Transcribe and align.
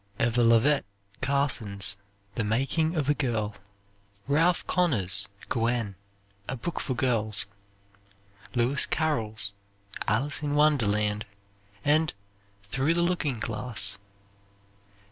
Eva 0.19 0.41
Lovett 0.41 0.83
Carson's 1.21 1.95
"The 2.33 2.43
Making 2.43 2.95
of 2.95 3.07
a 3.07 3.13
Girl." 3.13 3.53
Ralph 4.27 4.65
Connor's 4.65 5.27
"Gwen," 5.47 5.93
a 6.47 6.55
book 6.57 6.79
for 6.79 6.95
girls. 6.95 7.45
Louis 8.55 8.83
Carroll's 8.87 9.53
"Alice 10.07 10.41
in 10.41 10.55
Wonderland," 10.55 11.27
and 11.85 12.13
"Through 12.63 12.95
the 12.95 13.03
Looking 13.03 13.39
Glass." 13.39 13.99